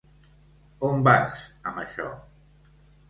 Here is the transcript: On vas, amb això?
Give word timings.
On 0.87 1.05
vas, 1.09 1.43
amb 1.73 1.83
això? 1.85 2.09